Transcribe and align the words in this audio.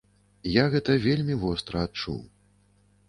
Я 0.53 0.63
гэта 0.75 0.95
вельмі 1.05 1.37
востра 1.43 1.85
адчуў. 1.89 2.19